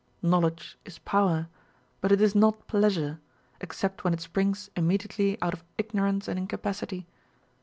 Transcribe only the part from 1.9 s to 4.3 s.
but it is not pleasure, except when it